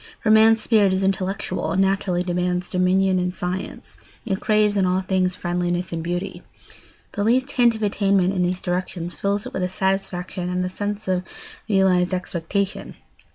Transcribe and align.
For 0.23 0.31
man's 0.31 0.63
spirit 0.63 0.93
is 0.93 1.03
intellectual 1.03 1.71
and 1.71 1.79
naturally 1.79 2.23
demands 2.23 2.71
dominion 2.71 3.19
and 3.19 3.31
science; 3.31 3.97
it 4.25 4.39
craves 4.41 4.75
in 4.75 4.87
all 4.87 5.01
things 5.01 5.35
friendliness 5.35 5.91
and 5.93 6.01
beauty. 6.03 6.41
The 7.11 7.23
least 7.23 7.51
hint 7.51 7.75
of 7.75 7.83
attainment 7.83 8.33
in 8.33 8.41
these 8.41 8.61
directions 8.61 9.13
fills 9.13 9.45
it 9.45 9.53
with 9.53 9.71
satisfaction 9.71 10.49
and 10.49 10.65
the 10.65 10.69
sense 10.69 11.07
of 11.07 11.21
realised 11.69 12.15
expectation. 12.15 12.95